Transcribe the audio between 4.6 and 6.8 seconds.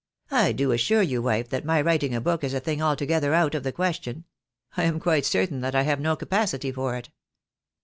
I am quite certain that I have no capacity